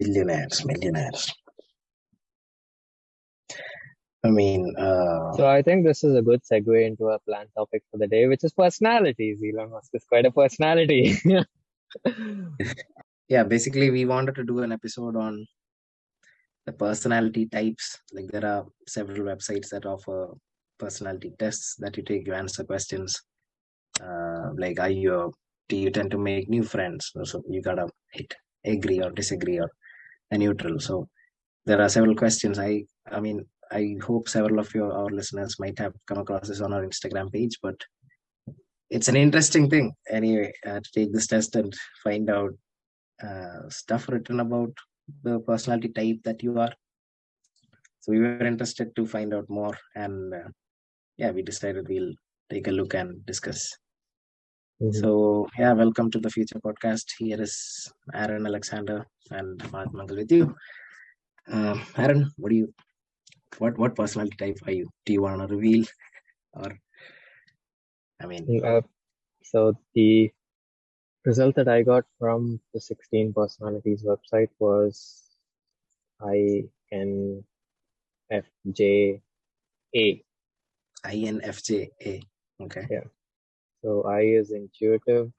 [0.00, 1.32] Millionaires, millionaires.
[4.24, 7.82] I mean, uh, So I think this is a good segue into our planned topic
[7.90, 9.40] for the day, which is personalities.
[9.42, 11.14] Elon Musk is quite a personality.
[13.28, 15.46] yeah, basically, we wanted to do an episode on
[16.66, 17.98] the personality types.
[18.12, 20.34] Like, there are several websites that offer
[20.78, 23.22] personality tests that you take, you answer questions.
[24.02, 25.32] Uh, like, are you,
[25.68, 27.12] do you tend to make new friends?
[27.24, 28.34] So, you gotta hit
[28.64, 29.70] agree or disagree or
[30.30, 30.80] a neutral.
[30.80, 31.08] So,
[31.66, 32.58] there are several questions.
[32.58, 36.60] I, I mean, I hope several of your our listeners might have come across this
[36.60, 37.74] on our Instagram page, but
[38.90, 42.52] it's an interesting thing anyway uh, to take this test and find out
[43.22, 44.72] uh, stuff written about
[45.22, 46.72] the personality type that you are.
[48.00, 50.48] So we were interested to find out more, and uh,
[51.16, 52.14] yeah, we decided we'll
[52.48, 53.68] take a look and discuss.
[54.82, 54.94] Mhm.
[55.00, 55.10] So
[55.58, 57.12] yeah, welcome to the Future Podcast.
[57.18, 57.54] Here is
[58.12, 60.54] Aaron Alexander and Mahath Mangal with you.
[61.48, 62.74] Um, Aaron, what do you,
[63.58, 64.88] what what personality type are you?
[65.06, 65.86] Do you want to reveal,
[66.52, 66.70] or
[68.20, 68.82] I mean, Uh,
[69.44, 70.30] so the
[71.24, 75.00] result that I got from the 16 personalities website was
[76.20, 77.42] INFJA.
[81.04, 82.22] INFJA.
[82.60, 82.86] Okay.
[83.86, 85.30] So I is intuitive.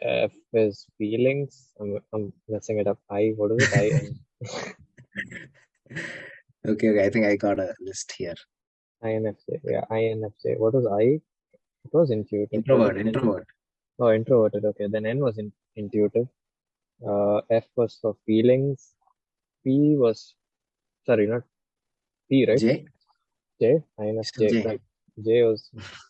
[0.00, 1.72] F is feelings.
[1.80, 2.98] I'm, I'm messing it up.
[3.10, 3.72] I, what is it?
[3.74, 3.86] I
[6.70, 7.04] okay, okay.
[7.04, 8.36] I think I got a list here.
[9.02, 9.58] INFJ.
[9.64, 10.56] Yeah, INFJ.
[10.58, 11.18] What was I?
[11.86, 12.52] It was intuitive.
[12.52, 13.48] Introvert, introvert.
[13.98, 14.64] Oh, introverted.
[14.66, 16.28] Okay, then N was in, intuitive.
[17.04, 18.92] Uh, F was for feelings.
[19.64, 20.36] P was,
[21.06, 21.42] sorry, not
[22.30, 22.56] P, right?
[22.56, 22.84] J.
[23.60, 23.82] J.
[23.98, 24.62] INFJ.
[24.62, 24.78] J.
[25.24, 25.70] J was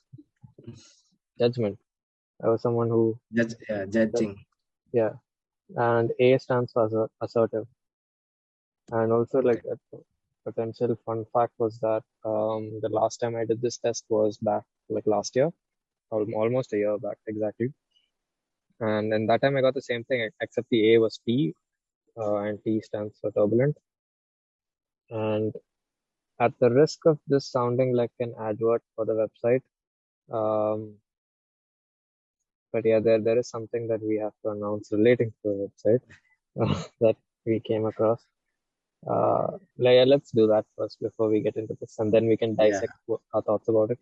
[1.39, 1.78] judgment.
[2.45, 4.36] I was someone who, Judge, uh, judging.
[4.92, 5.12] yeah.
[5.77, 7.67] And A stands for assertive.
[8.92, 9.98] And also, like a
[10.44, 14.62] potential fun fact was that um, the last time I did this test was back
[14.88, 15.50] like last year,
[16.10, 17.72] almost a year back exactly.
[18.81, 21.55] And then that time I got the same thing, except the A was T,
[22.19, 23.76] uh, and T stands for turbulent.
[25.10, 25.55] And
[26.41, 29.62] at the risk of this sounding like an advert for the website,
[30.32, 30.94] um,
[32.72, 36.03] but yeah, there there is something that we have to announce relating to the website
[36.60, 38.22] uh, that we came across.
[39.09, 42.37] Uh, like, yeah, let's do that first before we get into this, and then we
[42.37, 43.98] can dissect wh- our thoughts about it.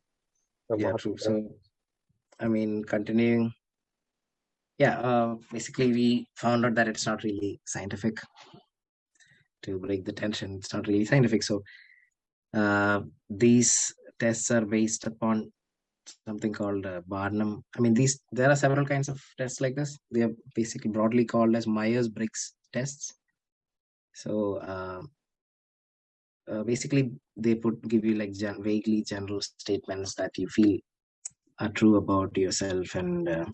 [0.69, 1.17] So, Yeah, true.
[1.19, 1.51] So,
[2.41, 3.53] I mean, continuing.
[4.79, 8.21] Yeah, uh, basically, we found out that it's not really scientific
[9.63, 10.57] to break the tension.
[10.57, 11.43] It's not really scientific.
[11.43, 11.63] So,
[12.55, 15.53] uh, these tests are based upon
[16.27, 17.65] something called uh, Barnum.
[17.77, 19.99] I mean, these there are several kinds of tests like this.
[20.11, 23.15] They are basically broadly called as Myers-Briggs tests.
[24.15, 25.03] So, uh,
[26.51, 30.79] uh, basically, they put give you like gen- vaguely general statements that you feel
[31.59, 33.47] are true about yourself, and uh,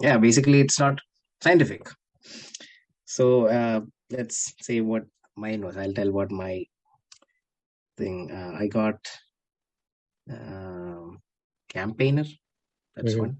[0.00, 1.00] yeah, basically, it's not
[1.42, 1.86] scientific.
[3.04, 3.80] So, uh,
[4.10, 5.04] let's say what
[5.36, 5.76] mine was.
[5.76, 6.64] I'll tell what my
[7.96, 8.30] thing.
[8.30, 8.96] Uh, I got
[10.30, 11.20] um
[11.74, 12.24] campaigner.
[12.96, 13.20] That's Mhm.
[13.24, 13.36] one.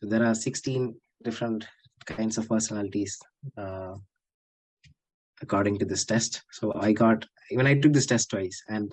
[0.00, 0.82] So there are 16
[1.22, 1.66] different
[2.06, 3.18] kinds of personalities
[3.56, 3.94] uh,
[5.42, 6.42] according to this test.
[6.58, 8.92] So I got even I took this test twice, and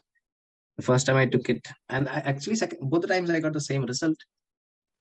[0.77, 3.53] the first time I took it, and I actually second both the times I got
[3.53, 4.17] the same result.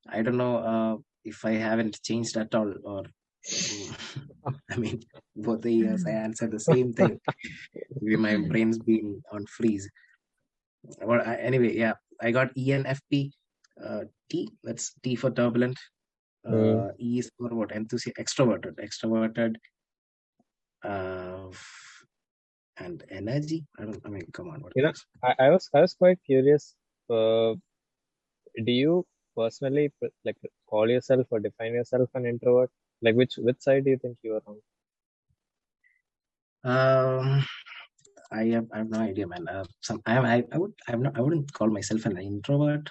[0.08, 3.04] I don't know uh, if I haven't changed at all, or
[4.70, 5.00] I mean,
[5.36, 7.20] both the years I answered the same thing.
[8.00, 9.88] Maybe my brain's been on freeze.
[11.02, 13.32] Well, I, anyway, yeah, I got ENFP
[13.84, 14.48] uh, T.
[14.62, 15.78] That's T for turbulent.
[16.46, 16.92] Uh, Mm.
[16.98, 17.68] E is for what?
[17.70, 18.74] Enthusi- extroverted.
[18.80, 19.56] Extroverted.
[20.82, 21.50] Uh,
[22.78, 23.66] and energy.
[23.78, 24.00] I don't.
[24.06, 24.62] I mean, come on.
[24.62, 24.92] What You know.
[25.22, 26.74] I, I was I was quite curious.
[27.10, 27.54] Uh,
[28.64, 29.92] do you personally
[30.24, 30.36] like
[30.66, 32.70] call yourself or define yourself an introvert?
[33.02, 34.56] Like which which side do you think you are on?
[36.62, 37.44] Um,
[38.32, 38.66] I have.
[38.72, 39.46] I have no idea, man.
[39.48, 40.00] Uh, some.
[40.06, 40.12] I.
[40.14, 40.44] have I.
[40.52, 40.72] I would.
[40.88, 41.16] I'm not.
[41.18, 42.88] I wouldn't call myself an introvert.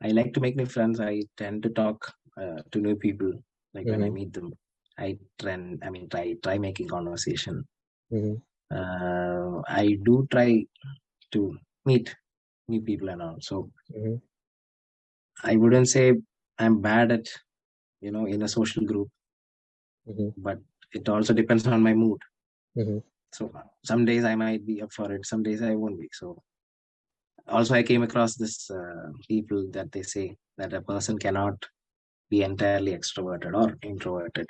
[0.00, 1.00] I like to make new friends.
[1.00, 3.32] I tend to talk uh, to new people.
[3.74, 4.14] Like when I Mhm.
[4.18, 4.52] meet them,
[4.98, 5.54] I try.
[5.82, 7.64] I mean, try try making conversation.
[8.12, 8.40] Mhm.
[8.70, 10.64] Uh, I do try
[11.32, 12.14] to meet
[12.68, 13.36] new people and all.
[13.40, 14.20] So Mhm.
[15.44, 16.14] I wouldn't say
[16.58, 17.28] I'm bad at,
[18.00, 19.08] you know, in a social group,
[20.06, 20.34] Mhm.
[20.36, 20.58] but
[20.92, 22.20] it also depends on my mood.
[22.76, 23.02] Mhm.
[23.32, 23.52] So
[23.84, 26.08] some days I might be up for it, some days I won't be.
[26.12, 26.42] So
[27.48, 31.64] also I came across this uh, people that they say that a person cannot
[32.30, 34.48] be entirely extroverted or introverted.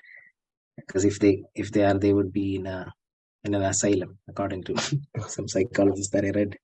[0.78, 2.92] because if they if they are they would be in a
[3.44, 4.74] in an asylum according to
[5.28, 6.56] some psychologists that i read.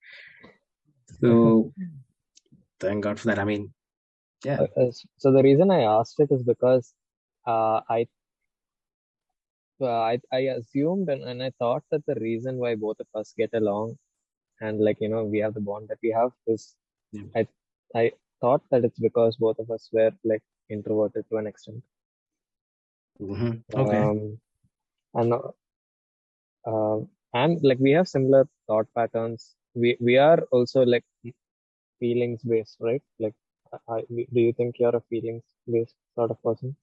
[1.20, 1.72] So
[2.80, 3.38] thank god for that.
[3.38, 3.72] I mean
[4.44, 4.60] yeah.
[4.60, 6.92] Uh, uh, so the reason I asked it is because
[7.46, 8.06] uh, I
[9.80, 13.32] uh, I I assumed and, and I thought that the reason why both of us
[13.36, 13.96] get along
[14.60, 16.74] and like you know we have the bond that we have is
[17.12, 17.22] Yeah.
[17.36, 17.46] I
[17.94, 21.82] I thought that it's because both of us were like introverted to an extent.
[23.20, 23.64] Mhm.
[23.74, 24.38] okay Um,
[25.14, 25.52] and uh,
[26.66, 26.98] uh,
[27.34, 29.54] and like we have similar thought patterns.
[29.74, 31.04] We we are also like
[32.00, 33.02] feelings based, right?
[33.18, 33.34] Like,
[33.72, 36.76] I, I- do you think you're a feelings based sort of person?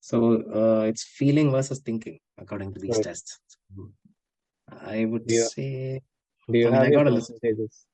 [0.00, 3.04] so uh, it's feeling versus thinking according to these Right.
[3.06, 3.38] tests
[4.96, 6.02] i would you- say
[6.50, 7.32] Do you I mean, have I your got a list.
[7.32, 7.86] percentages?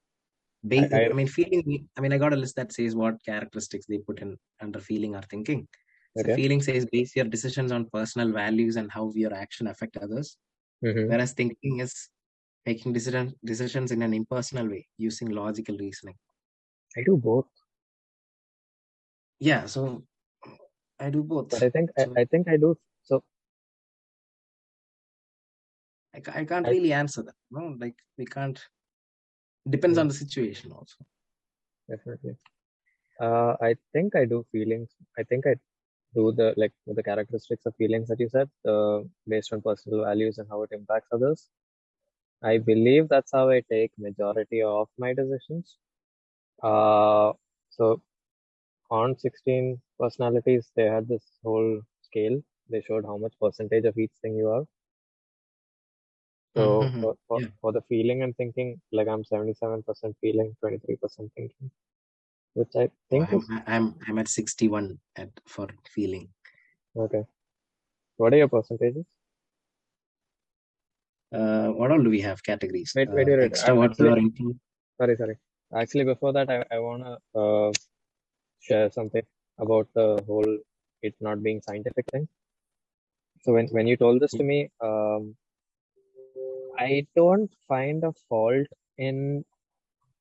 [0.62, 1.88] Ba- I- I, mean, feeling.
[1.96, 5.14] I mean, I got a list that says what characteristics they put in under feeling
[5.16, 5.66] or thinking.
[6.16, 6.34] So Okay.
[6.34, 10.36] feeling says base your decisions on personal values and how your action affect others.
[10.84, 11.08] Mm-hmm.
[11.08, 12.08] Whereas thinking is
[12.66, 16.16] making decision decisions in an impersonal way using logical reasoning.
[16.96, 17.46] I do both,
[19.38, 20.04] Yeah, so
[20.98, 21.48] I do both.
[21.50, 22.76] but I think I, I think I do.
[26.28, 27.34] I, I can't really answer that.
[27.50, 28.60] No, like we can't.
[29.68, 30.00] Depends Hmm.
[30.00, 30.96] on the situation also.
[31.88, 32.36] definitely.
[33.20, 34.90] Uh, I think I do feelings.
[35.18, 35.54] I think I
[36.14, 40.04] do the like with the characteristics of feelings that you said, uh, based on personal
[40.04, 41.48] values and how it impacts others.
[42.42, 45.78] I believe that's how I take majority of my decisions.
[46.62, 47.32] Uh,
[47.70, 48.02] so
[48.90, 52.40] on 16 personalities, they had this whole scale.
[52.70, 54.64] They showed how much percentage of each thing you are.
[56.56, 57.00] So Mhm.
[57.02, 57.48] for, for, Yeah.
[57.60, 61.70] for the feeling and thinking, like I'm 77% feeling, 23% thinking,
[62.54, 66.28] which I think I'm, is I'm I'm at 61 at for feeling.
[66.96, 67.24] okay.
[68.16, 69.06] What are your percentages?
[71.32, 72.92] Uh, what all do we have categories?
[72.96, 73.52] Wait, wait, Uh, wait, wait.
[73.52, 74.56] extrovert Actually- or introvert?
[75.00, 75.36] Sorry, sorry.
[75.82, 77.70] Actually, before that, I, I wanna uh,
[78.60, 79.22] share something
[79.58, 80.58] about the whole
[81.02, 82.28] it not being scientific thing.
[83.42, 85.36] So when when you told this to me, um,
[86.80, 88.66] I don't find a fault
[88.98, 89.44] in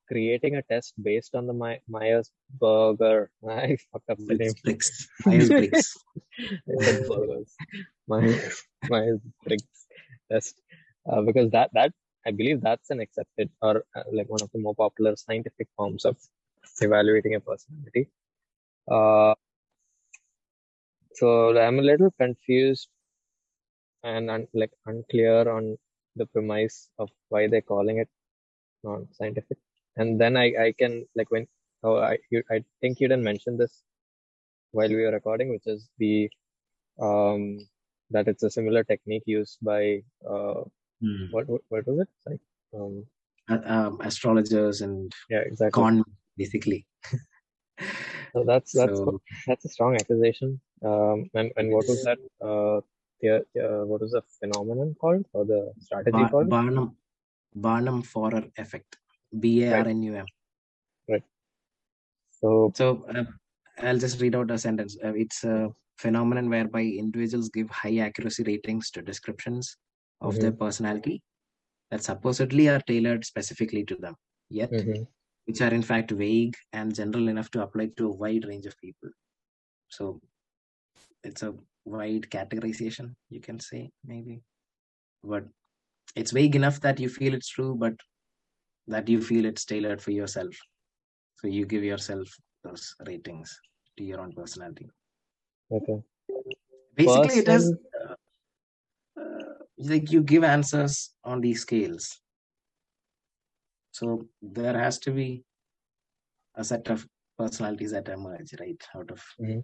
[0.07, 3.31] creating a test based on the My- Myers Burger.
[3.49, 4.53] I fucked up the name.
[4.63, 5.09] Briggs.
[5.25, 5.97] Myers Briggs.
[6.67, 7.55] Burgers.
[8.07, 9.87] Myers Myers Briggs
[10.31, 10.55] test,
[11.11, 11.93] uh, because that that
[12.27, 16.05] I believe that's an accepted or uh, like one of the more popular scientific forms
[16.05, 16.17] of
[16.81, 18.09] evaluating a personality.
[18.91, 19.35] Uh,
[21.15, 22.89] so I'm a little confused
[24.03, 25.77] and un- like unclear on
[26.21, 28.09] the premise of why they're calling it
[28.83, 29.57] non-scientific.
[29.97, 31.47] And then I I can like when
[31.83, 33.83] oh I you, I think you didn't mention this
[34.71, 36.29] while we were recording, which is the
[37.09, 37.43] um
[38.11, 39.81] that it's a similar technique used by
[40.35, 40.61] uh
[41.01, 41.25] Hmm.
[41.31, 42.41] what what, what was it like
[42.75, 43.05] um
[43.49, 46.03] Uh, um, astrologers and yeah exactly con,
[46.37, 46.85] basically.
[48.33, 52.19] so that's that's So- that's a strong accusation um and and what was that
[52.49, 52.79] uh
[53.21, 56.97] the, uh, what was the phenomenon called or the strategy Bar- called Barnum,
[57.55, 58.97] Barnum Forer effect.
[59.39, 60.25] B A R N U M.
[61.09, 61.23] Right.
[62.31, 63.25] So So uh,
[63.79, 64.97] I'll just read out a sentence.
[65.03, 69.77] Uh, it's a phenomenon whereby individuals give high accuracy ratings to descriptions
[70.21, 71.21] of their personality
[71.91, 74.15] that supposedly are tailored specifically to them,
[74.49, 75.07] yet mhm,
[75.45, 78.77] which are in fact vague and general enough to apply to a wide range of
[78.79, 79.09] people.
[79.89, 80.21] So
[81.23, 81.53] it's a
[81.85, 84.41] wide categorization, you can say, maybe.
[85.23, 85.45] But
[86.15, 87.93] it's vague enough that you feel it's true, but
[88.87, 90.55] that you feel it's tailored for yourself.
[91.37, 92.27] So you give yourself
[92.63, 93.59] those ratings
[93.97, 94.89] to your own personality.
[95.71, 96.01] okay
[96.95, 97.73] Basically, it has
[98.09, 98.15] uh,
[99.21, 102.19] uh, like you give answers on these scales.
[103.91, 105.43] So there has to be
[106.55, 107.07] a set of
[107.37, 109.63] personalities that emerge, right, out of Mhm.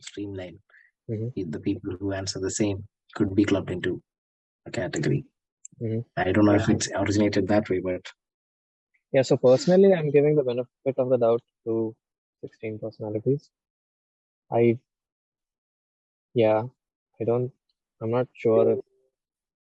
[0.00, 0.58] streamline.
[1.10, 1.50] Mhm.
[1.52, 4.02] The people who answer the same could be clubbed into
[4.66, 5.24] a category.
[5.80, 6.04] Mhm.
[6.16, 8.02] I don't know if it's originated that way, but
[9.14, 11.94] Yeah, so personally, I'm giving the benefit of the doubt to
[12.42, 13.50] 16 personalities.
[14.50, 14.78] I,
[16.34, 16.62] yeah,
[17.20, 17.52] I don't,
[18.00, 18.78] I'm not sure if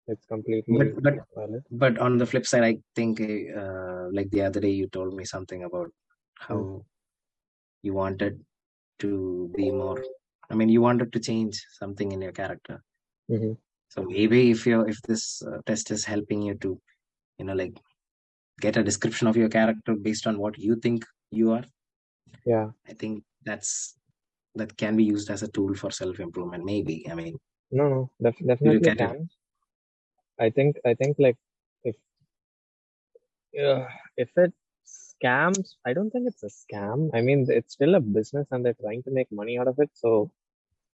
[0.08, 1.62] it's completely But- but- valid.
[1.70, 5.24] but on the flip side, I think uh, like the other day you told me
[5.24, 5.92] something about
[6.48, 6.84] how
[7.82, 8.44] you wanted
[9.00, 10.02] to be more.
[10.50, 12.82] I mean, you wanted to change something in your character.
[13.28, 13.56] Mhm.
[13.88, 16.80] So maybe if you if this uh, test is helping you to,
[17.38, 17.76] you know, like
[18.60, 21.64] get a description of your character based on what you think you are,
[22.44, 23.98] Yeah, I think that's
[24.54, 26.64] that can be used as a tool for self improvement.
[26.64, 27.38] Maybe I mean
[27.70, 28.96] No, no, def definitely it.
[28.96, 29.28] can.
[30.38, 31.36] I think I think like
[31.84, 31.96] if
[33.58, 33.86] uh,
[34.16, 34.52] if it
[35.16, 37.10] scams, I don't think it's a scam.
[37.14, 39.90] I mean, it's still a business and they're trying to make money out of it.
[39.94, 40.30] So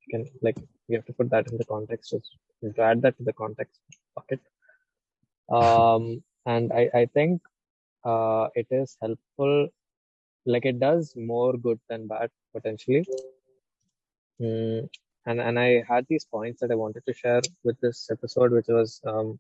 [0.07, 0.57] you can like
[0.89, 2.11] you have to put that in the context.
[2.11, 3.81] Just you have to add that to the context
[4.15, 4.41] bucket.
[5.51, 7.43] Um, and I I think
[8.05, 9.69] uh it is helpful.
[10.47, 13.07] Like it does more good than bad potentially.
[14.41, 14.89] Mm,
[15.27, 18.69] and and I had these points that I wanted to share with this episode, which
[18.69, 19.39] was um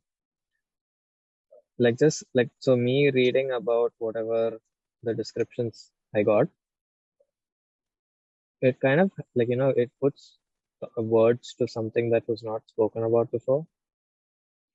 [1.78, 4.58] like just like so me reading about whatever
[5.02, 6.48] the descriptions I got,
[8.62, 10.38] it kind of like you know it puts
[10.96, 13.66] words to something that was not spoken about before,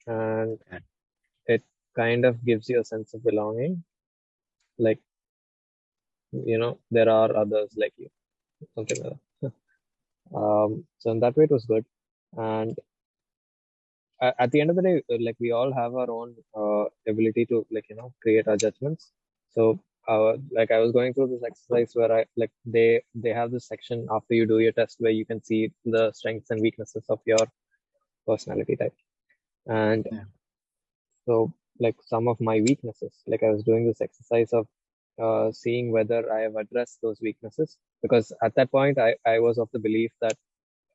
[0.08, 0.80] and Yeah.
[1.48, 1.64] it
[1.96, 3.84] kind of gives you a sense of belonging.
[4.78, 5.00] Like
[6.32, 8.10] you know there are others like you,
[8.76, 9.52] something like that.
[10.36, 11.86] Um, so in that way it was good,
[12.38, 12.78] and
[14.22, 17.66] at the end of the day, like we all have our own uh, ability to
[17.72, 19.12] like you know create our judgments.
[19.50, 23.52] So uh, like I was going through this exercise where I like they they have
[23.52, 27.06] this section after you do your test where you can see the strengths and weaknesses
[27.10, 27.48] of your
[28.28, 28.96] personality type.
[29.68, 30.26] And Yeah.
[31.26, 34.68] so like some of my weaknesses, like I was doing this exercise of
[35.22, 39.58] uh, seeing whether I have addressed those weaknesses because at that point I, I was
[39.58, 40.38] of the belief that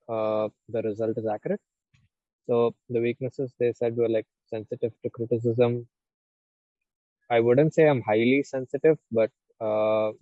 [0.09, 1.61] uh, the result is accurate.
[2.49, 5.89] So the weaknesses they said were like sensitive to criticism.
[7.33, 10.13] I wouldn't say I'm highly sensitive, but uh,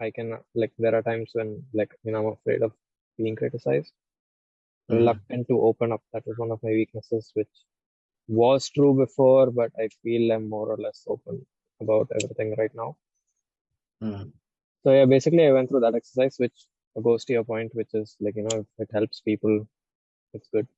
[0.00, 2.72] I can like there are times when like you know I'm afraid of
[3.16, 3.92] being criticized.
[4.88, 4.96] Mhm.
[4.98, 6.02] Reluctant to open up.
[6.12, 7.64] That is one of my weaknesses, which
[8.28, 11.46] was true before, but I feel I'm more or less open
[11.80, 12.96] about everything right now.
[14.00, 14.32] Mhm.
[14.84, 16.66] So yeah, basically I went through that exercise, which
[17.02, 19.66] goes to your point, which is like you know if it helps people,
[20.34, 20.68] it's good.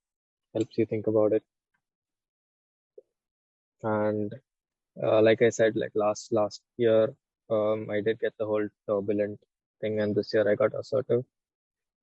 [0.54, 1.44] Helps you think about it.
[3.84, 4.34] And
[5.02, 7.14] uh, like I said, like last last year,
[7.50, 9.38] um, I did get the whole turbulent
[9.80, 11.24] thing, and this year I got assertive,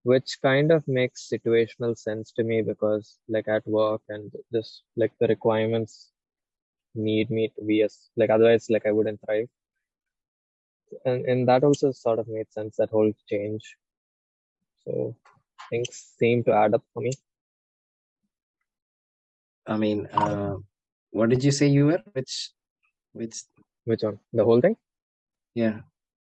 [0.04, 5.12] which kind of makes situational sense to me because like at work and just like
[5.20, 6.12] the requirements
[6.96, 9.50] need me to be as like otherwise like I wouldn't thrive.
[11.06, 13.76] And and that also sort of made sense, that whole change.
[14.86, 15.16] So
[15.70, 17.12] things seem to add up for me.
[19.68, 20.56] I mean, uh,
[21.12, 22.02] what did you say you were?
[22.14, 22.52] Which,
[23.14, 23.44] which?
[23.86, 24.20] Which one?
[24.34, 24.76] The whole thing?
[25.56, 25.80] Yeah,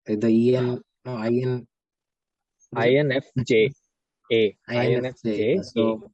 [0.05, 0.81] the EN.
[1.05, 1.67] No, IN.
[2.71, 3.07] what is it?
[3.07, 3.71] INFJ.
[4.31, 4.57] A.
[4.69, 5.63] INFJ.
[5.65, 6.11] So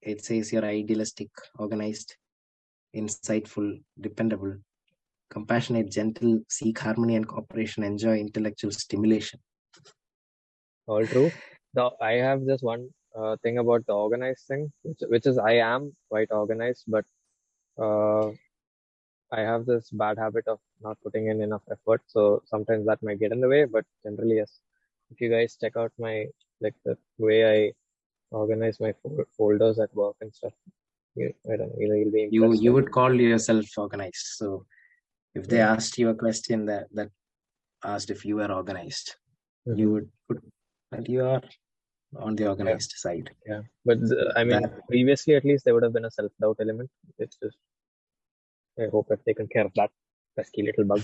[0.00, 1.28] it says you're idealistic,
[1.58, 2.16] organized,
[2.96, 4.56] insightful, dependable,
[5.30, 9.40] compassionate, gentle, seek harmony and cooperation, enjoy intellectual stimulation.
[10.86, 11.30] All true.
[11.74, 15.54] The I have just one uh, thing about the organized thing, which which is I
[15.54, 17.04] am quite organized, but
[17.78, 18.30] uh,
[19.30, 22.02] I have this bad habit of not putting in enough effort.
[22.06, 24.60] So sometimes that might get in the way, but generally yes.
[25.10, 26.26] If you guys check out my
[26.60, 27.72] like the way I
[28.30, 30.52] organize my fol- folders at work and stuff,
[31.14, 34.26] you, I don't know, you'll, you'll be You you would call yourself organized.
[34.40, 34.66] So
[35.34, 35.72] if they Yeah.
[35.74, 37.10] asked you a question that that
[37.84, 39.14] asked if you were organized,
[39.68, 39.78] Mhm.
[39.78, 40.42] you would put
[40.92, 41.42] that you are
[42.16, 43.30] on the organized side.
[43.46, 46.32] Yeah, but the- I mean, That- previously at least there would have been a self
[46.40, 46.90] doubt element.
[47.18, 47.58] It's just
[48.78, 49.90] I hope I've taken care of that
[50.36, 51.02] pesky little bug.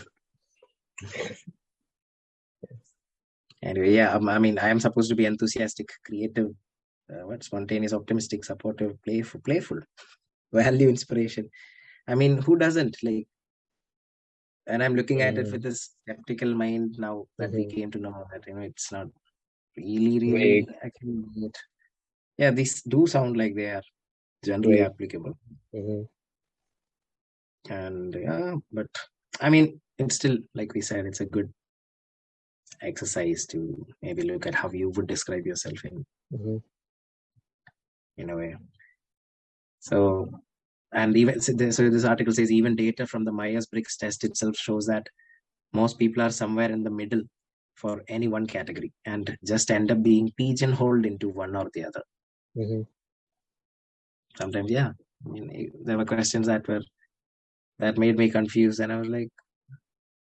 [3.63, 6.51] Anyway, yeah, um, I mean, I am supposed to be enthusiastic, creative,
[7.11, 9.81] uh, what spontaneous, optimistic, supportive, playful, playful,
[10.53, 11.49] value, inspiration.
[12.07, 13.27] I mean, who doesn't like?
[14.67, 15.53] And I'm looking at it Mm.
[15.53, 17.75] with this skeptical mind now that we Mhm.
[17.75, 19.09] came to know that you know it's not
[19.77, 21.59] really, really accurate.
[22.39, 23.83] Yeah, these do sound like they are
[24.45, 25.39] generally applicable,
[25.73, 26.03] hmm
[27.71, 28.87] and yeah, but
[29.41, 31.53] I mean, it's still like we said, it's a good
[32.83, 36.05] exercise to maybe look at how you would describe yourself in
[36.37, 36.57] hmm
[38.17, 38.55] in a way.
[39.81, 40.31] So,
[40.93, 44.87] and even so this, article says even data from the Myers Briggs test itself shows
[44.87, 45.09] that
[45.73, 47.23] most people are somewhere in the middle
[47.75, 52.03] for any one category and just end up being pigeonholed into one or the other.
[52.55, 52.83] hmm
[54.37, 54.93] Sometimes, yeah,
[55.27, 56.83] I mean, eh, there were questions that were
[57.85, 59.31] that made me confused, and I was like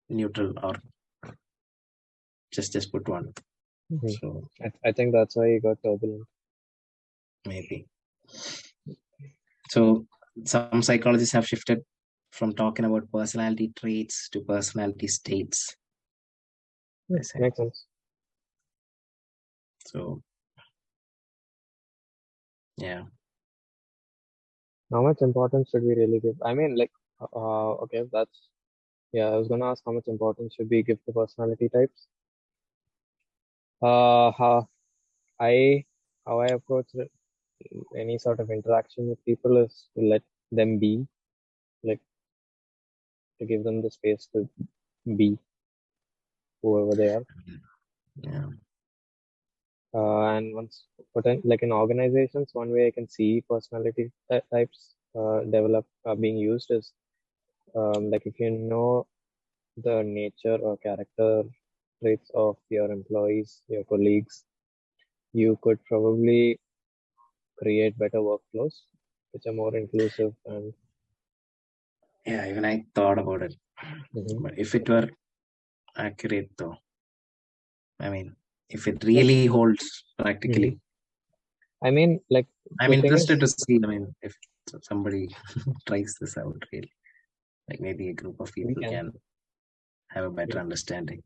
[0.08, 0.74] neutral or
[2.52, 3.32] just just put one.
[3.90, 6.26] hmm So I, I think that's why you got turbulent.
[7.46, 7.86] maybe.
[9.70, 10.06] So
[10.44, 11.82] some psychologists have shifted
[12.32, 15.76] from talking about personality traits to personality states.
[17.16, 17.38] I see.
[17.40, 17.86] makes sense.
[19.86, 20.22] So
[22.78, 23.04] Yeah.
[24.90, 26.42] How much importance should we really give?
[26.44, 28.48] I mean, like, uh, okay, that's
[29.12, 29.28] yeah.
[29.28, 32.06] I was gonna ask how much importance should we give to personality types?
[33.82, 34.68] Uh, how
[35.40, 35.84] I
[36.26, 36.88] how I approach
[37.96, 41.06] any sort of interaction with people is to let them be,
[41.82, 42.00] like,
[43.40, 44.48] to give them the space to
[45.16, 45.38] be
[46.62, 47.24] whoever they are.
[48.22, 48.46] Yeah.
[49.94, 50.84] Uh, and once,
[51.44, 54.10] like in organizations, one way I can see personality
[54.52, 56.92] types uh, develop uh, being used is
[57.76, 59.06] um, like if you know
[59.76, 61.44] the nature or character
[62.02, 64.44] traits of your employees, your colleagues,
[65.32, 66.58] you could probably
[67.58, 68.74] create better workflows
[69.32, 70.72] which are more inclusive and
[72.26, 73.54] Yeah, even I thought about it.
[74.14, 74.42] Mhm.
[74.42, 75.08] But if it were
[75.96, 76.76] accurate though,
[78.00, 78.34] I mean,
[78.68, 80.80] if it really holds practically,
[81.84, 82.46] I mean, like
[82.80, 83.80] I'm interested is, to see.
[83.84, 84.34] I mean, if
[84.82, 85.28] somebody
[85.86, 86.90] tries this out, really,
[87.68, 88.90] like maybe a group of people can.
[88.90, 89.12] can
[90.10, 91.22] have a better understanding.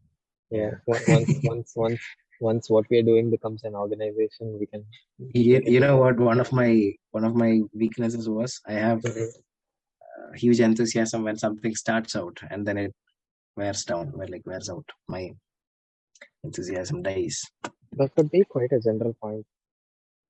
[0.51, 2.01] yeah, on- once once once
[2.41, 4.85] once what we are doing becomes an organization, we can.
[5.35, 6.19] You, you know what?
[6.19, 9.27] One of my one of my weaknesses was I have Mhm.
[9.27, 12.95] uh, huge enthusiasm when something starts out and then it
[13.57, 14.89] wears down, well, like wears out.
[15.09, 15.23] My
[16.45, 17.43] enthusiasm dies.
[17.93, 19.47] That could be quite a general point.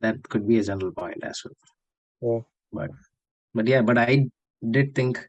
[0.00, 1.59] That could be a general point as well.
[2.29, 2.40] Yeah.
[2.73, 2.90] But
[3.55, 4.26] but yeah, but I
[4.79, 5.26] did think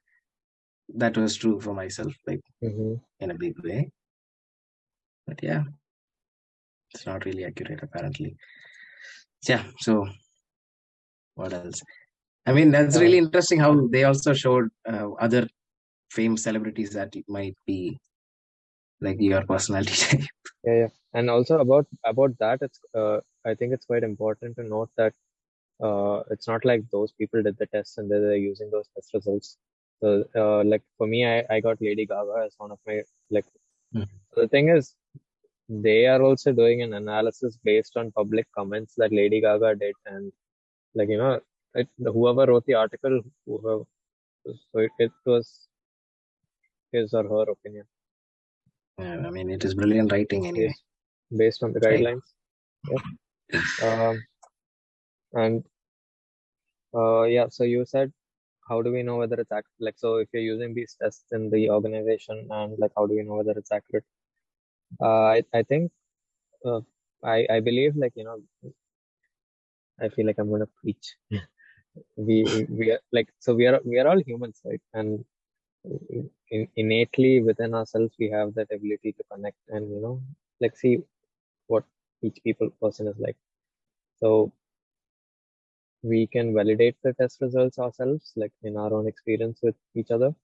[0.95, 3.89] that was true for myself, like hmm in a big way.
[5.27, 5.63] But yeah,
[6.93, 8.35] it's not really accurate apparently.
[9.47, 10.07] Yeah, so
[11.35, 11.81] what else?
[12.45, 15.47] I mean, that's really interesting how they also showed uh, other
[16.09, 17.99] famous celebrities that it might be
[18.99, 20.25] like your personality type.
[20.63, 20.87] Yeah, yeah.
[21.13, 25.13] And also about about that, it's uh, I think it's quite important to note that
[25.83, 29.57] uh, it's not like those people did the test and they're using those test results.
[30.01, 33.45] So, uh, like for me, I, I got Lady Gaga as one of my like.
[33.93, 34.03] Hmm.
[34.35, 34.95] The thing is,
[35.69, 40.31] they are also doing an analysis based on public comments that Lady Gaga did, and
[40.95, 41.39] like you know,
[41.75, 43.83] it, whoever wrote the article, whoever,
[44.45, 45.67] so it, it was
[46.91, 47.85] his or her opinion
[48.99, 50.67] Yeah, I mean, it is brilliant writing anyway.
[50.67, 50.83] based,
[51.37, 52.27] based on the guidelines.
[52.89, 52.97] Yeah.
[53.83, 54.23] Um,
[55.33, 55.63] and
[56.95, 58.13] uh, yeah, so you said,
[58.71, 59.81] how do we know whether it's accurate?
[59.87, 63.23] Like, so if you're using these tests in the organization, and like, how do we
[63.23, 64.05] know whether it's accurate?
[65.01, 65.91] Uh, I I think,
[66.65, 66.81] uh,
[67.23, 68.37] I I believe like you know,
[70.01, 71.15] I feel like I'm gonna preach.
[72.27, 72.37] we
[72.69, 74.81] we are like so we are we are all humans, right?
[74.93, 75.25] And
[76.49, 80.21] in, innately within ourselves, we have that ability to connect and you know,
[80.59, 80.99] like see
[81.67, 81.83] what
[82.23, 83.37] each people person is like.
[84.21, 84.51] So
[86.03, 90.35] we can validate the test results ourselves, like in our own experience with each other.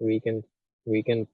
[0.00, 0.44] We can
[0.86, 1.28] we can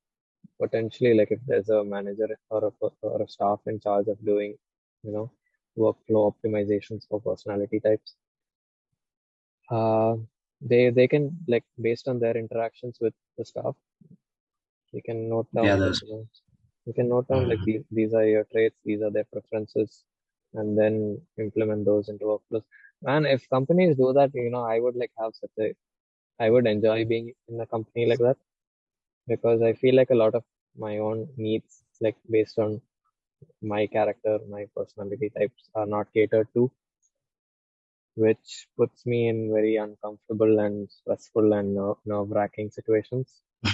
[0.60, 4.56] potentially like if there's a manager or a or a staff in charge of doing,
[5.02, 5.30] you know,
[5.78, 8.16] workflow optimizations for personality types.
[9.70, 10.16] Uh,
[10.60, 13.74] they they can like based on their interactions with the staff,
[14.92, 15.74] we can note down.
[15.74, 16.42] Yeah, like, those-
[16.86, 17.66] you can note down like Mhm.
[17.68, 20.04] these these are your traits, these are their preferences,
[20.54, 20.94] and then
[21.38, 22.64] implement those into workflows.
[23.04, 25.74] And if companies do that, you know, I would like have such a,
[26.40, 28.36] I would enjoy being in a company like that
[29.28, 30.44] because I feel like a lot of
[30.76, 32.80] my own needs, like based on
[33.62, 36.70] my character, my personality types, are not catered to,
[38.14, 43.42] which puts me in very uncomfortable and stressful and nerve wracking situations.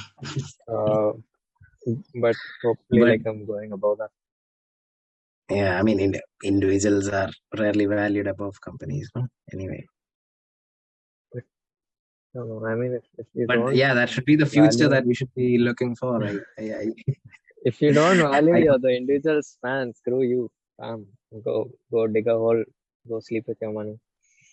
[0.69, 1.13] Uh,
[2.21, 4.11] but hopefully, But- like I'm going above that.
[5.51, 9.11] Yeah, I mean, in, individuals are rarely valued above companies.
[9.17, 9.27] No?
[9.53, 9.85] Anyway,
[12.35, 14.89] No, no, I mean, if, if you but yeah, that should be the future value-
[14.91, 16.23] that we should be looking for.
[16.23, 16.87] I, I, I,
[17.65, 20.51] if you don't value your the individual span, screw you.
[20.79, 21.07] Um,
[21.45, 22.63] go go dig a hole,
[23.09, 23.99] go sleep with your money.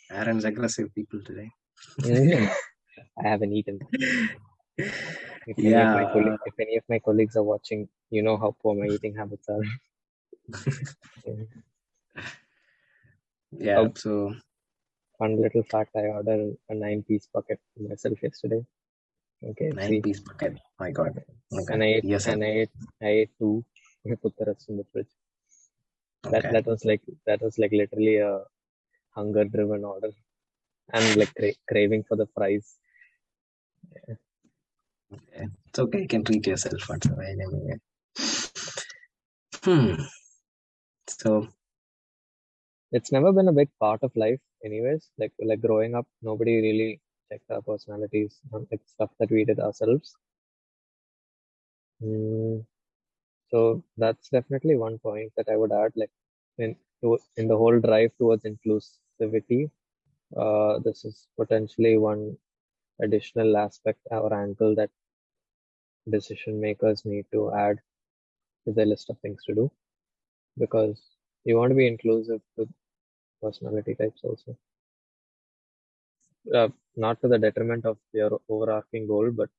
[0.09, 1.49] Aaron's aggressive people today.
[3.19, 3.79] I haven't eaten.
[4.77, 6.37] If any, of my Yeah.
[6.45, 9.61] if any of my colleagues are watching, you know how poor my eating habits are.
[13.51, 13.91] Yeah, Oh.
[13.95, 14.35] so
[15.19, 18.61] Fun little fact: I ordered a nine-piece bucket for myself yesterday.
[19.51, 20.59] Okay, nine piece bucket.
[20.79, 21.23] My God.
[21.53, 21.73] Okay.
[21.73, 22.69] and I ate, Yes, and I ate,
[23.01, 23.63] I ate two.
[24.11, 25.07] I put the rest in the fridge.
[26.23, 26.51] That Okay.
[26.51, 28.43] that was like that was like literally a
[29.15, 30.11] hunger-driven order,
[30.93, 32.75] and like cra- craving for the fries.
[35.13, 35.47] Okay.
[35.69, 36.01] It's okay.
[36.01, 37.79] You can treat yourself once in a while.
[39.63, 39.93] Hmm.
[41.07, 41.47] So
[42.91, 45.11] it's never been a big part of life anyways.
[45.19, 48.39] Like like growing up nobody really checked our personalities
[48.71, 50.15] like stuff that we did ourselves.
[52.01, 52.65] Mm,
[53.51, 56.11] so that's definitely one point that i would add like
[56.57, 56.75] in
[57.37, 59.61] in the whole drive towards inclusivity
[60.37, 62.37] uh, this is potentially one
[63.01, 64.91] additional aspect or angle that
[66.09, 67.79] decision makers need to add
[68.65, 69.71] to the list of things to do
[70.57, 71.01] because
[71.43, 72.69] you want to be inclusive with
[73.41, 74.57] personality types also.
[76.53, 79.49] Uh, not to the detriment of your overarching goal, but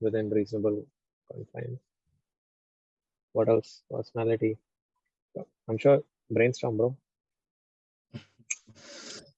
[0.00, 0.84] within reasonable
[1.30, 1.78] confines.
[3.32, 3.82] What else?
[3.90, 4.56] Personality.
[5.68, 6.96] I'm sure brainstorm, bro.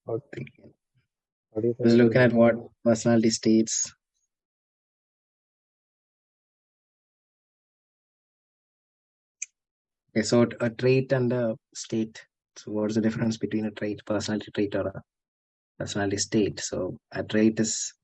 [0.07, 0.21] How,
[1.55, 1.91] how do you think?
[1.95, 2.55] looking at what
[2.85, 3.93] personality states.
[10.19, 12.21] Okay, so a trait and a state.
[12.57, 15.03] So what's the difference between a trait, personality trait, or a
[15.79, 16.59] personality state?
[16.59, 17.95] So a trait is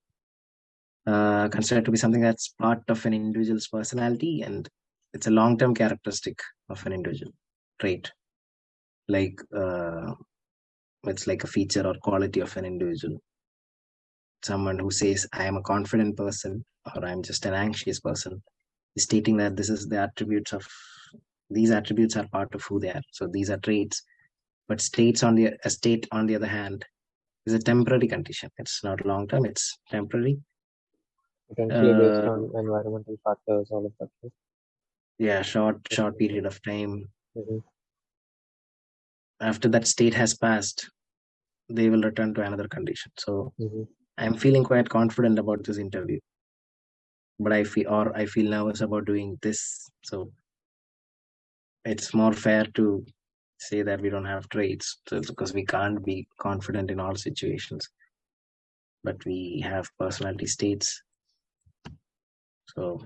[1.08, 4.68] uh, considered to be something that's part of an individual's personality, and
[5.12, 7.32] it's a long-term characteristic of an individual
[7.80, 8.12] trait.
[9.08, 10.14] Like uh,
[11.02, 13.18] it's like a feature or quality of an individual.
[14.44, 18.40] Someone who says, "I am a confident person," or "I'm just an anxious person,"
[18.94, 20.64] is stating that this is the attributes of
[21.54, 23.02] these attributes are part of who they are.
[23.12, 24.02] So these are traits.
[24.68, 26.84] But states on the a state on the other hand
[27.46, 28.50] is a temporary condition.
[28.58, 30.38] It's not long term, it's temporary.
[31.48, 34.08] Potentially based Uh, on environmental factors, all of that.
[34.22, 34.32] right?
[35.18, 37.10] Yeah, short, short period of time.
[37.36, 37.62] Mhm.
[39.40, 40.90] After that state has passed,
[41.68, 43.12] they will return to another condition.
[43.18, 43.86] So Mhm.
[44.18, 46.18] I'm feeling quite confident about this interview.
[47.38, 49.90] But I feel or I feel nervous about doing this.
[50.02, 50.32] So
[51.84, 53.04] it's more fair to
[53.58, 55.00] say that we don't have traits.
[55.08, 57.88] So because we can't be confident in all situations.
[59.02, 61.02] But we have personality states.
[62.74, 63.00] So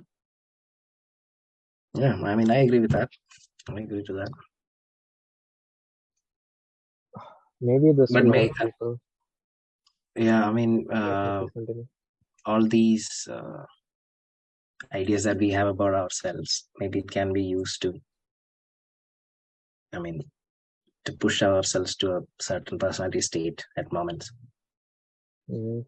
[1.95, 3.11] yeah, I mean I agree with that.
[3.69, 4.31] I agree to that.
[7.61, 9.01] Maybe this But may, people.
[10.17, 11.47] yeah, I mean uh,
[12.47, 13.64] all these uh,
[14.93, 17.95] ideas that we have about ourselves, maybe it can be used to,
[19.92, 20.22] I mean,
[21.05, 24.31] to push ourselves to a certain personality state at moments.
[25.51, 25.87] Mhm.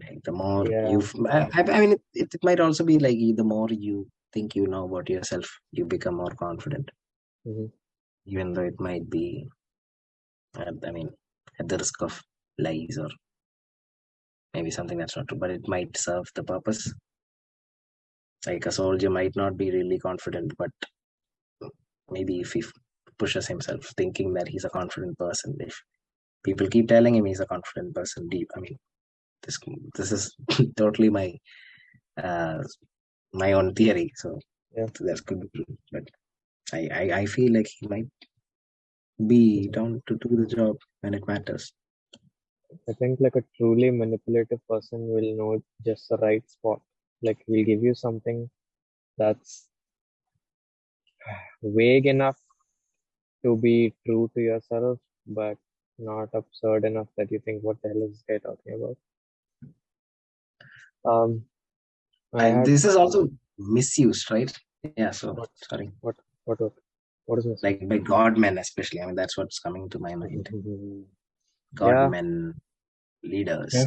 [0.00, 0.90] Like the more Yeah.
[0.90, 4.66] you, I, I mean, it, it, might also be like the more you think you
[4.66, 6.90] know about yourself, you become more confident,
[7.46, 7.72] Mhm.
[8.26, 9.48] even though it might be,
[10.54, 11.10] I mean,
[11.58, 12.20] at the risk of
[12.58, 13.08] lies or
[14.54, 16.92] maybe something that's not true, but it might serve the purpose.
[18.46, 20.70] Like a soldier might not be really confident, but
[22.10, 22.62] maybe if he
[23.18, 25.74] pushes himself, thinking that he's a confident person, if
[26.44, 28.78] people keep telling him he's a confident person, deep, I mean,
[29.42, 29.58] this
[29.96, 30.36] this is
[30.76, 31.34] totally my
[32.22, 32.62] uh,
[33.32, 34.12] my own theory.
[34.16, 34.38] So
[34.76, 34.86] Yeah.
[35.00, 36.04] that could be but
[36.72, 38.08] I, I I feel like he might
[39.28, 41.72] be down to do the job when it matters.
[42.88, 46.80] I think like a truly manipulative person will know just the right spot.
[47.22, 48.50] Like he'll give you something
[49.18, 49.68] that's
[51.62, 52.38] vague enough
[53.44, 55.56] to be true to yourself, but
[55.98, 58.96] not absurd enough that you think, what the hell is this guy talking about?
[61.12, 61.44] Um,
[62.34, 64.52] And had this is also misused, right?
[64.96, 65.10] Yeah.
[65.10, 65.50] So What?
[65.70, 66.72] sorry, what what what
[67.26, 67.62] what is this?
[67.62, 69.00] like by godmen especially.
[69.02, 70.48] I mean, that's what's coming to my mind.
[70.52, 71.04] Yeah.
[71.74, 72.54] Godmen,
[73.22, 73.86] leaders, Yeah.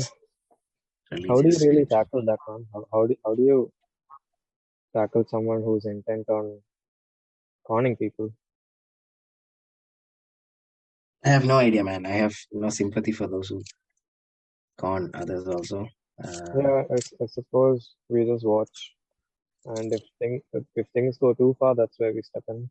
[1.27, 2.65] How do you really tackle that one?
[2.73, 3.71] How, how do how do you
[4.95, 6.59] tackle someone who's intent on
[7.67, 8.33] conning people?
[11.23, 12.05] I have no idea, man.
[12.05, 13.61] I have no sympathy for those who
[14.77, 15.87] con others also.
[16.23, 16.83] Uh, Yeah,
[17.21, 18.95] I suppose we just watch,
[19.65, 22.69] and if things if, if things go too far, that's where we step in.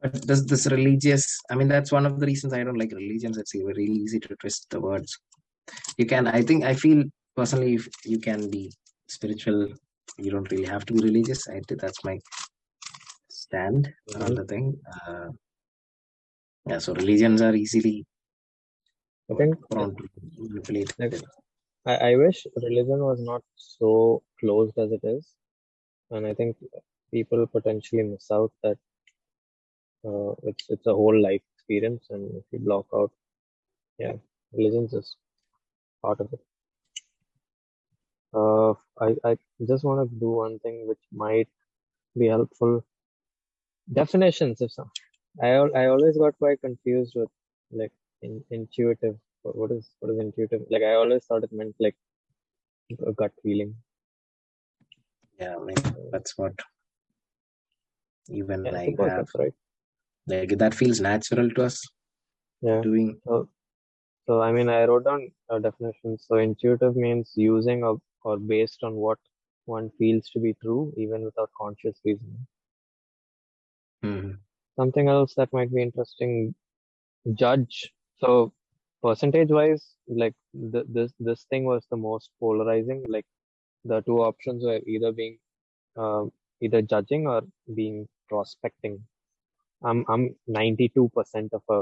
[0.00, 3.38] but this this religious, I mean, that's one of the reasons I don't like religions.
[3.38, 5.18] It's really easy to twist the words.
[5.98, 7.04] You can, I think, I feel
[7.36, 8.72] personally, if you can be
[9.08, 9.68] spiritual,
[10.18, 11.48] you don't really have to be religious.
[11.48, 12.18] I think that's my
[13.30, 14.36] stand on Mhm.
[14.36, 14.66] the thing.
[15.06, 15.28] Uh,
[16.66, 18.06] yeah, so religions are easily
[19.30, 20.90] I think prone to manipulate.
[20.98, 21.14] like,
[21.86, 25.26] I, I wish religion was not so closed as it is,
[26.10, 26.56] and I think
[27.12, 28.78] people potentially miss out that
[30.08, 33.12] uh, it's it's a whole life experience, and if you block out,
[33.98, 34.14] yeah,
[34.52, 35.16] religion's is
[36.02, 36.40] part of it.
[38.34, 41.48] Uh, I I just want to do one thing which might
[42.18, 42.84] be helpful.
[43.90, 44.90] Definitions, if some
[45.40, 47.30] I I always got quite confused with
[47.70, 47.92] like
[48.22, 49.16] in, intuitive.
[49.42, 50.62] What is what is intuitive?
[50.70, 51.96] Like I always thought it meant like
[53.06, 53.76] a gut feeling.
[55.38, 55.76] Yeah, I mean
[56.10, 56.54] that's what
[58.28, 59.54] even Yeah, like that right.
[60.26, 61.82] like that feels natural to us
[62.62, 62.82] Yeah.
[62.82, 63.48] doing So
[64.26, 66.18] so I mean I wrote down a definition.
[66.18, 69.18] So intuitive means using or or based on what
[69.66, 72.46] one feels to be true, even without conscious reasoning.
[74.02, 74.44] Mhm.
[74.76, 76.54] Something else that might be interesting,
[77.34, 77.92] judge.
[78.18, 78.52] So
[79.02, 80.34] percentage wise, like
[80.72, 83.00] th this this thing was the most polarizing.
[83.16, 83.26] Like
[83.84, 85.38] the two options were either being
[85.96, 87.42] um, either judging or
[87.80, 88.96] being prospecting.
[89.84, 91.80] I'm I'm 92% of a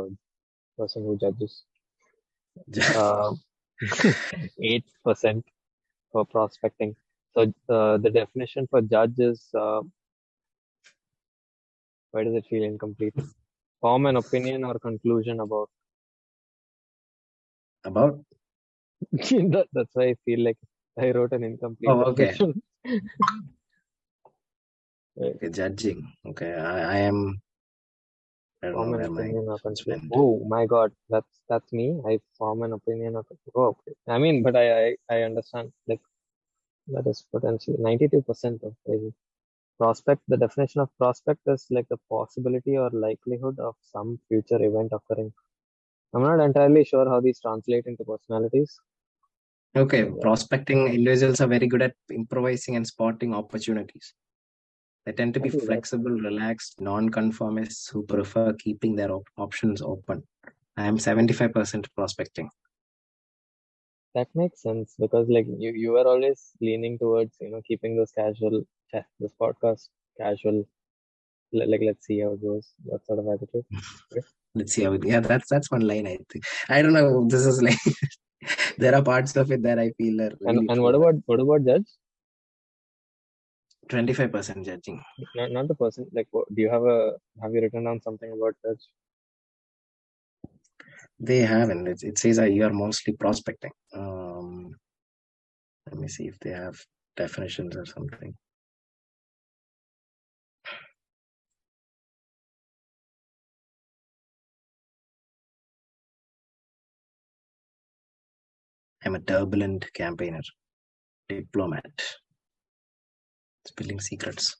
[0.78, 1.64] person who judges.
[2.94, 3.32] Uh,
[4.62, 5.42] 8%
[6.12, 6.96] for prospecting.
[7.34, 9.82] So uh, the definition for judge is uh,
[12.12, 13.14] why does it feel incomplete?
[13.80, 15.68] Form an opinion or conclusion about.
[17.84, 18.20] about
[19.12, 20.58] that, that's why I feel like
[20.98, 22.32] I wrote an incomplete Oh, okay.
[25.20, 26.12] okay, judging.
[26.24, 27.40] Okay, I, I am
[28.62, 30.10] I Form an opinion or conclusion.
[30.14, 32.00] Oh my God, that's that's me.
[32.06, 33.26] I form an opinion of.
[33.56, 33.94] Oh, okay.
[34.06, 35.72] I mean, but I I, I understand.
[35.88, 36.00] Like
[36.88, 39.12] that is potentially 92% of crazy.
[39.82, 40.22] Prospect.
[40.28, 45.32] The definition of prospect is like the possibility or likelihood of some future event occurring.
[46.14, 48.78] I'm not entirely sure how these translate into personalities.
[49.74, 50.20] Okay, Yeah.
[50.20, 54.14] prospecting individuals are very good at improvising and spotting opportunities.
[55.04, 60.22] They tend to be flexible, relaxed, non-conformists who prefer keeping their op- options open.
[60.76, 62.50] I am 75% prospecting.
[64.14, 68.12] That makes sense because like you you are always leaning towards you know keeping this
[68.12, 68.62] casual
[69.20, 70.64] this podcast casual.
[71.52, 72.70] Like, let's see how it goes.
[72.86, 73.64] That sort of attitude.
[74.54, 76.44] Let's see how it, yeah, that's that's one line I think.
[76.68, 77.26] I don't know.
[77.26, 77.78] This is like
[78.78, 81.40] there are parts of it that I feel are And really and what about what
[81.40, 81.86] about judge?
[83.88, 85.02] 25% judging.
[85.34, 86.06] Not not the person.
[86.12, 88.86] Like, what, do you have a have you written down something about judge?
[91.18, 91.86] They haven't.
[91.86, 93.72] It, it says that you are mostly prospecting.
[93.94, 94.74] Um,
[95.86, 96.78] let me see if they have
[97.16, 98.34] definitions or something.
[109.04, 110.42] I'm a turbulent campaigner,
[111.28, 112.02] diplomat,
[113.66, 114.56] spilling secrets.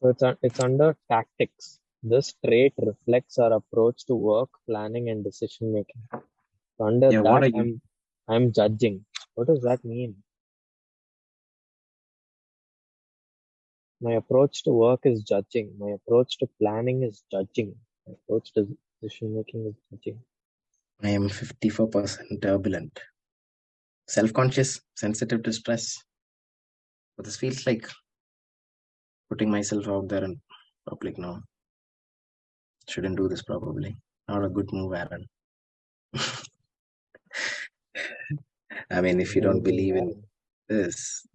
[0.00, 1.78] So it's un- it's under tactics.
[2.02, 6.02] This trait reflects our approach to work, planning, and decision making.
[6.78, 7.52] So under Yeah, that.
[7.54, 7.80] I'm
[8.28, 9.04] I'm judging.
[9.34, 10.22] What does that mean?
[14.00, 15.74] My approach to work is judging.
[15.78, 17.74] My approach to planning is judging.
[18.06, 18.66] My approach to
[19.02, 20.20] decision making is judging.
[21.02, 23.00] I am 54% turbulent,
[24.08, 25.96] self conscious, sensitive to stress.
[27.16, 27.88] But this feels like
[29.28, 30.40] putting myself out there in
[30.88, 31.42] public now.
[32.88, 33.96] Shouldn't do this probably.
[34.28, 35.26] Not a good move, Aaron.
[38.90, 40.22] I mean, if you don't believe in
[40.68, 41.26] this,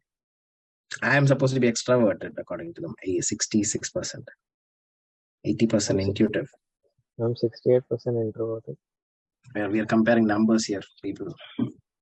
[1.02, 2.94] I am supposed to be extroverted according to them.
[3.06, 4.24] A 66%,
[5.46, 6.50] 80% intuitive.
[7.20, 8.78] I'm 68% introverted.
[9.54, 11.34] Where we are comparing numbers here, people.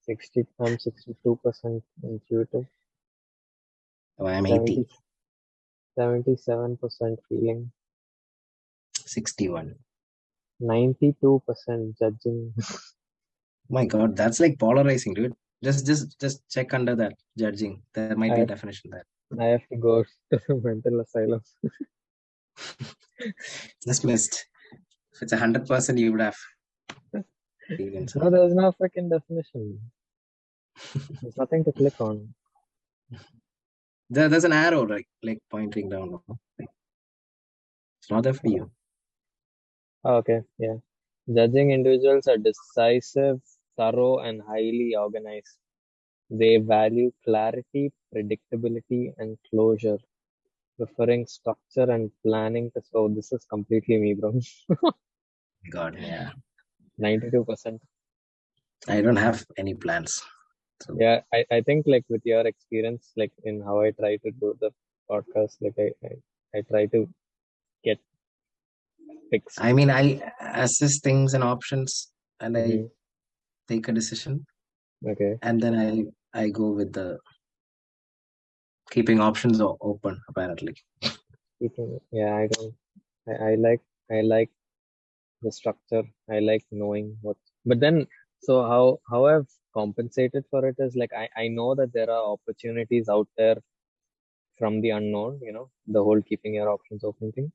[0.10, 2.66] 60, I'm 62% intuitive.
[4.18, 4.88] Oh, I am 80.
[5.96, 7.72] 77 percent feeling.
[9.06, 9.76] 61.
[10.62, 12.54] 92% judging.
[13.70, 15.36] My God, that's like polarizing, dude.
[15.64, 17.84] Just, just, just check under that judging.
[17.94, 19.06] There might be a definition there.
[19.40, 21.42] I have to go to the mental asylum.
[23.86, 24.46] Just missed.
[25.14, 26.38] If it's a hundred percent, you would have.
[27.14, 29.80] No, there's no freaking definition.
[31.22, 32.34] There's nothing to click on.
[34.10, 36.20] There, there's an arrow like like pointing down.
[36.58, 38.72] It's not there for you.
[40.04, 40.78] Oh, okay, yeah.
[41.34, 43.40] Judging individuals are decisive,
[43.78, 45.58] thorough, and highly organized.
[46.30, 49.98] They value clarity, predictability, and closure,
[50.78, 52.72] preferring structure and planning.
[52.72, 54.40] To, so oh, this is completely me, bro.
[55.72, 56.32] God, yeah.
[57.00, 57.80] 92%.
[58.88, 60.22] I don't have any plans.
[60.82, 64.32] So Yeah, I, I think like with your experience, like in how I try to
[64.32, 64.72] do the
[65.10, 67.08] podcast, like I, I, I try to
[67.84, 68.00] get
[69.32, 69.60] fixed.
[69.62, 72.90] I mean, I assess things and options, and I Mhm.
[73.68, 74.46] take a decision,
[75.06, 75.38] Okay.
[75.42, 75.90] and then I
[76.44, 77.20] I go with the
[78.92, 80.22] keeping options open.
[80.30, 80.76] Apparently,
[82.12, 82.74] Yeah, I don't.
[83.28, 84.50] I, I like I like
[85.42, 86.04] the structure.
[86.30, 87.38] I like knowing what.
[87.66, 88.08] But then,
[88.42, 92.24] so how how I've compensated for it is like I I know that there are
[92.36, 93.58] opportunities out there
[94.58, 95.40] from the unknown.
[95.42, 97.52] You know, the whole keeping your options open thing.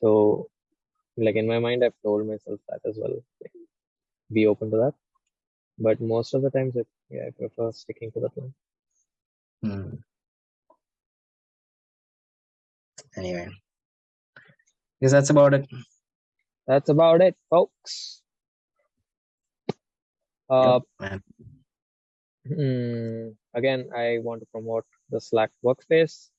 [0.00, 0.48] So,
[1.16, 3.16] like in my mind, I've told myself that as well.
[3.42, 3.52] Like,
[4.32, 4.94] be open to that.
[5.78, 8.54] But most of the times, it, yeah, I prefer sticking to the plan.
[9.62, 10.00] Hmm.
[13.16, 13.48] Anyway,
[15.00, 15.66] guess that's about it.
[16.66, 18.19] That's about it, folks.
[20.50, 20.80] Uh,
[22.48, 26.30] mm, again, I want to promote the Slack workspace.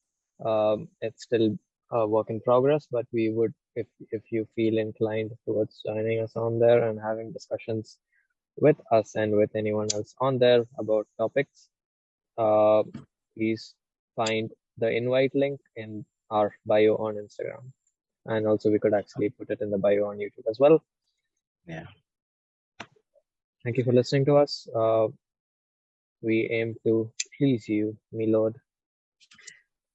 [0.46, 1.58] Um, it's still
[1.92, 6.36] a work in progress, but we would, if if you feel inclined towards joining us
[6.36, 8.00] on there and having discussions
[8.58, 11.70] with us and with anyone else on there about topics,
[12.38, 12.84] uh,
[13.36, 13.76] please
[14.16, 17.72] find the invite link in our bio on Instagram.
[18.26, 20.84] And also, we could actually put it in the bio on YouTube as well.
[21.66, 21.86] Yeah.
[23.64, 24.68] Thank you for listening to us.
[24.76, 25.08] Uh,
[26.22, 28.56] we aim to please you, me lord.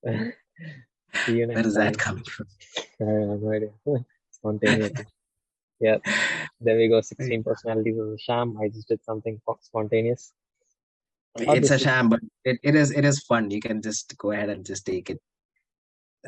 [0.07, 1.92] See you next where is time.
[1.92, 2.46] that coming from?
[3.00, 3.70] I have no idea.
[4.31, 5.05] Spontaneity.
[5.81, 5.96] yeah.
[6.61, 7.00] There we go.
[7.00, 8.57] 16 personalities of a sham.
[8.62, 10.33] I just did something spontaneous.
[11.38, 13.50] It's a sham, but it, it is it is fun.
[13.50, 15.20] You can just go ahead and just take it.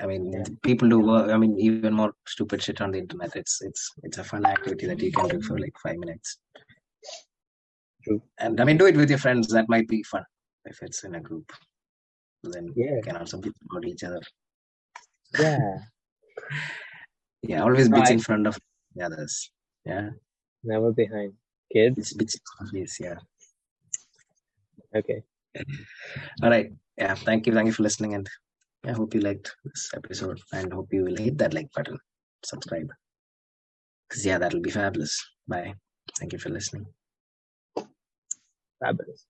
[0.01, 0.45] I mean, Yeah.
[0.63, 1.31] people do work.
[1.31, 3.35] I mean, even more stupid shit on the internet.
[3.35, 6.39] It's it's it's a fun activity that you can do for like five minutes.
[8.05, 8.23] True.
[8.39, 9.49] And I mean, do it with your friends.
[9.49, 10.25] That might be fun
[10.65, 11.51] if it's in a group.
[12.43, 12.97] Then Yeah.
[12.97, 14.21] you can also bitch about each other.
[15.39, 15.79] Yeah.
[17.43, 18.11] Yeah, always Right.
[18.11, 18.59] in front of
[18.97, 19.53] the others.
[19.85, 20.11] Yeah,
[20.65, 21.35] Never behind.
[21.73, 21.97] Kids.
[21.99, 22.35] it's bitch.
[22.73, 23.15] Yes, yeah.
[24.95, 25.23] Okay.
[26.43, 26.73] All right.
[26.97, 27.15] Yeah.
[27.15, 27.55] Thank you.
[27.55, 28.15] Thank you for listening.
[28.15, 28.29] And
[28.85, 31.99] I hope you liked this episode and hope you will hit that like button,
[32.45, 32.91] subscribe.
[34.09, 35.15] Because, yeah, that'll be fabulous.
[35.47, 35.75] Bye.
[36.19, 36.87] Thank you for listening.
[38.81, 39.27] Fabulous.